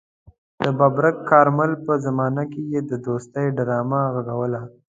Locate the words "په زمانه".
1.85-2.43